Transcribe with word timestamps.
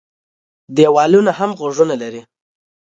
ـ 0.37 0.75
دیوالونه 0.77 1.31
هم 1.39 1.51
غوږونه 1.59 1.95
لري. 2.01 2.21